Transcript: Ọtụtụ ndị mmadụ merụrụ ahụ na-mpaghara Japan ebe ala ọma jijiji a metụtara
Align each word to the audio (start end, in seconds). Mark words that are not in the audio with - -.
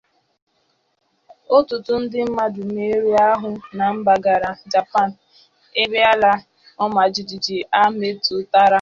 Ọtụtụ 1.57 1.93
ndị 2.01 2.19
mmadụ 2.27 2.61
merụrụ 2.73 3.11
ahụ 3.29 3.49
na-mpaghara 3.77 4.51
Japan 4.71 5.09
ebe 5.81 5.99
ala 6.11 6.31
ọma 6.83 7.01
jijiji 7.13 7.55
a 7.79 7.81
metụtara 7.97 8.69